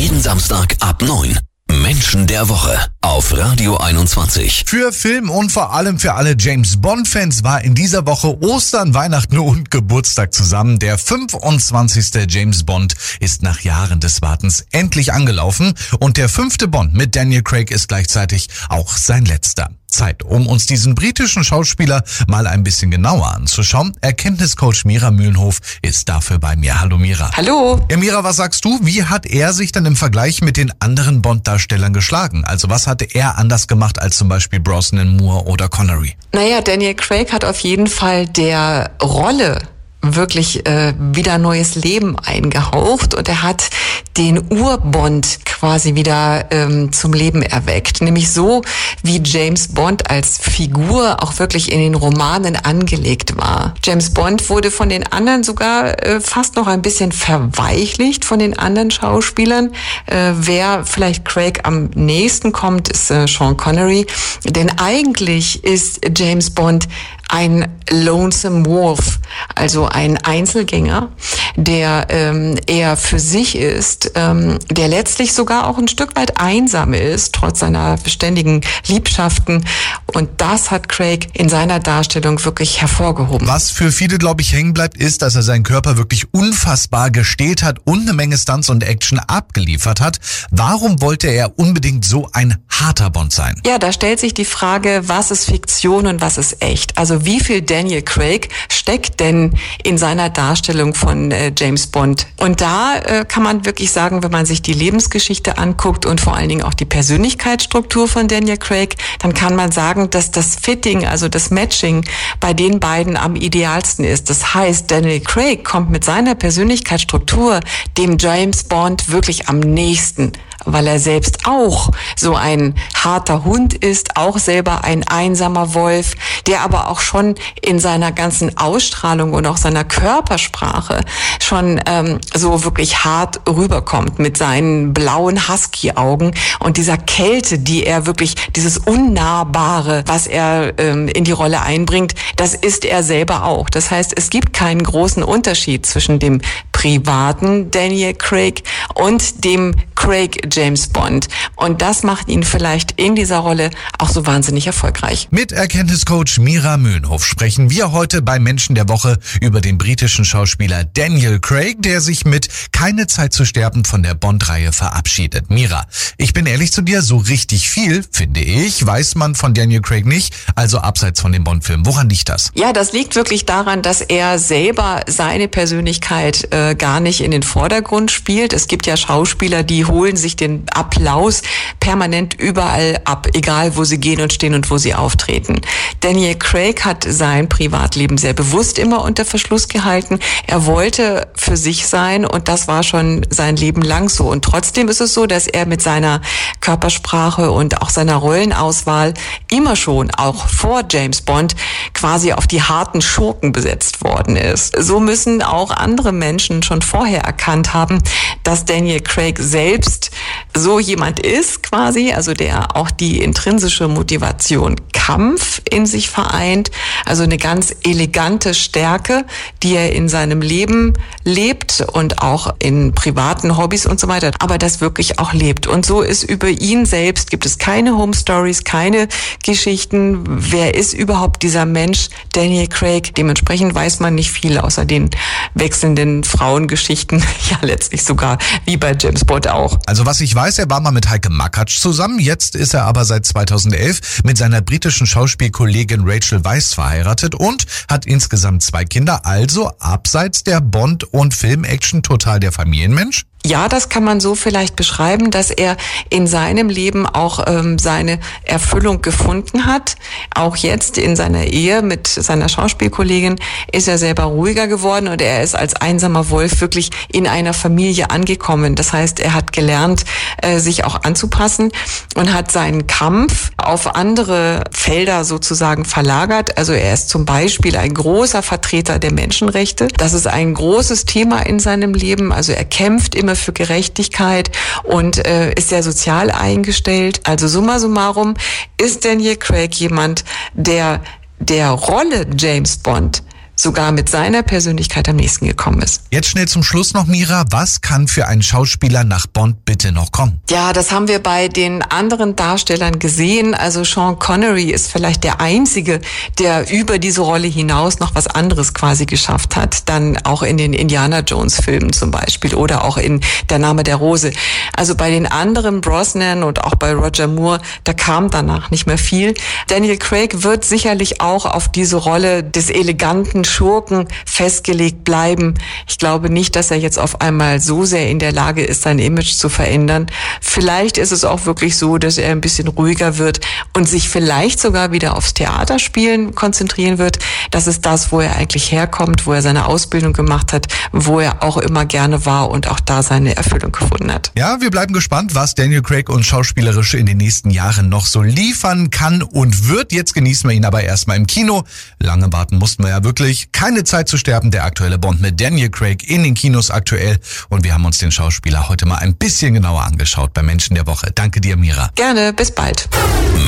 [0.00, 1.38] Jeden Samstag ab 9.
[1.82, 4.64] Menschen der Woche auf Radio 21.
[4.66, 9.38] Für Film und vor allem für alle James Bond-Fans war in dieser Woche Ostern, Weihnachten
[9.38, 10.78] und Geburtstag zusammen.
[10.78, 12.12] Der 25.
[12.30, 17.42] James Bond ist nach Jahren des Wartens endlich angelaufen und der fünfte Bond mit Daniel
[17.42, 19.68] Craig ist gleichzeitig auch sein letzter.
[19.90, 23.92] Zeit, um uns diesen britischen Schauspieler mal ein bisschen genauer anzuschauen.
[24.00, 26.80] Erkenntniscoach Mira Mühlenhof ist dafür bei mir.
[26.80, 27.30] Hallo Mira.
[27.36, 27.84] Hallo.
[27.90, 28.78] Ja, Mira, was sagst du?
[28.82, 32.44] Wie hat er sich dann im Vergleich mit den anderen Bond-Darstellern geschlagen?
[32.44, 36.16] Also was hatte er anders gemacht als zum Beispiel Brosnan, Moore oder Connery?
[36.32, 39.60] Naja, Daniel Craig hat auf jeden Fall der Rolle
[40.02, 43.68] wirklich äh, wieder neues Leben eingehaucht und er hat
[44.16, 48.00] den Urbond quasi wieder ähm, zum Leben erweckt.
[48.00, 48.62] Nämlich so,
[49.02, 53.74] wie James Bond als Figur auch wirklich in den Romanen angelegt war.
[53.84, 58.58] James Bond wurde von den anderen sogar äh, fast noch ein bisschen verweichlicht von den
[58.58, 59.72] anderen Schauspielern.
[60.06, 64.06] Äh, wer vielleicht Craig am nächsten kommt, ist äh, Sean Connery.
[64.46, 66.88] Denn eigentlich ist James Bond
[67.30, 69.20] ein Lonesome Wolf,
[69.54, 71.10] also ein Einzelgänger,
[71.56, 76.94] der ähm, eher für sich ist, ähm, der letztlich sogar auch ein Stück weit einsam
[76.94, 79.64] ist, trotz seiner beständigen Liebschaften.
[80.06, 83.46] Und das hat Craig in seiner Darstellung wirklich hervorgehoben.
[83.46, 87.62] Was für viele, glaube ich, hängen bleibt, ist, dass er seinen Körper wirklich unfassbar gestählt
[87.62, 90.18] hat und eine Menge Stunts und Action abgeliefert hat.
[90.50, 93.60] Warum wollte er unbedingt so ein harter Bond sein?
[93.66, 96.98] Ja, da stellt sich die Frage, was ist Fiktion und was ist echt?
[96.98, 102.26] Also wie viel Daniel Craig steckt denn in seiner Darstellung von äh, James Bond?
[102.38, 106.36] Und da äh, kann man wirklich sagen, wenn man sich die Lebensgeschichte anguckt und vor
[106.36, 111.06] allen Dingen auch die Persönlichkeitsstruktur von Daniel Craig, dann kann man sagen, dass das Fitting,
[111.06, 112.04] also das Matching
[112.40, 114.30] bei den beiden am idealsten ist.
[114.30, 117.60] Das heißt, Daniel Craig kommt mit seiner Persönlichkeitsstruktur
[117.96, 120.32] dem James Bond wirklich am nächsten
[120.64, 126.14] weil er selbst auch so ein harter Hund ist, auch selber ein einsamer Wolf,
[126.46, 131.00] der aber auch schon in seiner ganzen Ausstrahlung und auch seiner Körpersprache
[131.40, 138.06] schon ähm, so wirklich hart rüberkommt mit seinen blauen Husky-Augen und dieser Kälte, die er
[138.06, 143.70] wirklich, dieses Unnahbare, was er ähm, in die Rolle einbringt, das ist er selber auch.
[143.70, 146.40] Das heißt, es gibt keinen großen Unterschied zwischen dem
[146.72, 148.62] privaten Daniel Craig
[148.94, 151.28] und dem Craig James Bond.
[151.56, 155.28] Und das macht ihn vielleicht in dieser Rolle auch so wahnsinnig erfolgreich.
[155.30, 160.84] Mit Erkenntniscoach Mira Mühlenhof sprechen wir heute bei Menschen der Woche über den britischen Schauspieler
[160.84, 165.50] Daniel Craig, der sich mit Keine Zeit zu sterben von der Bond-Reihe verabschiedet.
[165.50, 169.80] Mira, ich bin ehrlich zu dir, so richtig viel, finde ich, weiß man von Daniel
[169.80, 171.86] Craig nicht, also abseits von dem Bond-Film.
[171.86, 172.50] Woran liegt das?
[172.54, 177.42] Ja, das liegt wirklich daran, dass er selber seine Persönlichkeit äh, gar nicht in den
[177.42, 178.52] Vordergrund spielt.
[178.52, 181.42] Es gibt ja Schauspieler, die holen sich den Applaus
[181.78, 185.60] permanent überall ab, egal wo sie gehen und stehen und wo sie auftreten.
[186.00, 190.18] Daniel Craig hat sein Privatleben sehr bewusst immer unter Verschluss gehalten.
[190.46, 194.28] Er wollte für sich sein und das war schon sein Leben lang so.
[194.28, 196.20] Und trotzdem ist es so, dass er mit seiner
[196.60, 199.14] Körpersprache und auch seiner Rollenauswahl
[199.50, 201.54] immer schon, auch vor James Bond,
[201.94, 204.74] quasi auf die harten Schurken besetzt worden ist.
[204.78, 207.98] So müssen auch andere Menschen schon vorher erkannt haben,
[208.42, 210.10] dass Daniel Craig selbst
[210.54, 214.76] so jemand ist quasi, also der auch die intrinsische Motivation
[215.10, 216.70] Kampf in sich vereint,
[217.04, 219.24] also eine ganz elegante Stärke,
[219.62, 220.92] die er in seinem Leben
[221.24, 225.66] lebt und auch in privaten Hobbys und so weiter, aber das wirklich auch lebt.
[225.66, 229.08] Und so ist über ihn selbst, gibt es keine Home Stories, keine
[229.42, 230.22] Geschichten.
[230.28, 233.14] Wer ist überhaupt dieser Mensch, Daniel Craig?
[233.16, 235.10] Dementsprechend weiß man nicht viel außer den
[235.54, 237.18] wechselnden Frauengeschichten,
[237.50, 239.78] ja letztlich sogar wie bei James Bond auch.
[239.86, 243.04] Also was ich weiß, er war mal mit Heike Makatsch zusammen, jetzt ist er aber
[243.04, 249.70] seit 2011 mit seiner britischen Schauspielkollegin Rachel Weisz verheiratet und hat insgesamt zwei Kinder, also
[249.78, 253.24] abseits der Bond- und Film-Action total der Familienmensch?
[253.44, 255.78] Ja, das kann man so vielleicht beschreiben, dass er
[256.10, 259.96] in seinem Leben auch ähm, seine Erfüllung gefunden hat.
[260.34, 263.36] Auch jetzt in seiner Ehe mit seiner Schauspielkollegin
[263.72, 268.10] ist er selber ruhiger geworden und er ist als einsamer Wolf wirklich in einer Familie
[268.10, 268.74] angekommen.
[268.74, 270.04] Das heißt, er hat gelernt,
[270.42, 271.72] äh, sich auch anzupassen
[272.16, 276.58] und hat seinen Kampf auf andere Felder sozusagen verlagert.
[276.58, 279.88] Also er ist zum Beispiel ein großer Vertreter der Menschenrechte.
[279.96, 282.32] Das ist ein großes Thema in seinem Leben.
[282.32, 284.50] Also er kämpft immer für Gerechtigkeit
[284.84, 287.20] und äh, ist sehr sozial eingestellt.
[287.24, 288.34] Also summa summarum
[288.80, 290.24] ist Daniel Craig jemand,
[290.54, 291.00] der
[291.38, 293.22] der Rolle James Bond
[293.60, 296.02] sogar mit seiner Persönlichkeit am nächsten gekommen ist.
[296.10, 297.44] Jetzt schnell zum Schluss noch, Mira.
[297.50, 300.40] Was kann für einen Schauspieler nach Bond bitte noch kommen?
[300.48, 303.54] Ja, das haben wir bei den anderen Darstellern gesehen.
[303.54, 306.00] Also Sean Connery ist vielleicht der einzige,
[306.38, 309.88] der über diese Rolle hinaus noch was anderes quasi geschafft hat.
[309.88, 313.20] Dann auch in den Indiana Jones Filmen zum Beispiel oder auch in
[313.50, 314.32] Der Name der Rose.
[314.74, 318.98] Also bei den anderen Brosnan und auch bei Roger Moore, da kam danach nicht mehr
[318.98, 319.34] viel.
[319.66, 325.54] Daniel Craig wird sicherlich auch auf diese Rolle des eleganten Schurken festgelegt bleiben.
[325.88, 328.98] Ich glaube nicht, dass er jetzt auf einmal so sehr in der Lage ist, sein
[328.98, 330.06] Image zu verändern.
[330.40, 333.40] Vielleicht ist es auch wirklich so, dass er ein bisschen ruhiger wird
[333.74, 337.18] und sich vielleicht sogar wieder aufs Theaterspielen konzentrieren wird.
[337.50, 341.42] Das ist das, wo er eigentlich herkommt, wo er seine Ausbildung gemacht hat, wo er
[341.42, 344.32] auch immer gerne war und auch da seine Erfüllung gefunden hat.
[344.36, 348.22] Ja, wir bleiben gespannt, was Daniel Craig uns schauspielerisch in den nächsten Jahren noch so
[348.22, 349.92] liefern kann und wird.
[349.92, 351.64] Jetzt genießen wir ihn aber erstmal im Kino.
[351.98, 353.39] Lange warten mussten wir ja wirklich.
[353.52, 357.18] Keine Zeit zu sterben, der aktuelle Bond mit Daniel Craig in den Kinos aktuell.
[357.48, 360.86] Und wir haben uns den Schauspieler heute mal ein bisschen genauer angeschaut bei Menschen der
[360.86, 361.10] Woche.
[361.14, 361.90] Danke dir, Mira.
[361.94, 362.88] Gerne, bis bald.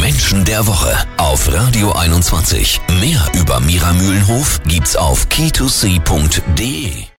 [0.00, 2.80] Menschen der Woche auf Radio 21.
[3.00, 7.11] Mehr über Mira Mühlenhof gibt's auf key2c.de.